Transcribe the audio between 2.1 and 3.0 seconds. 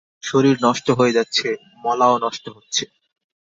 নষ্ট হচ্ছে।